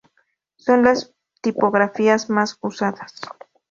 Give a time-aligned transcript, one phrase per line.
[0.55, 1.13] Son las
[1.43, 3.21] tipografías más usadas.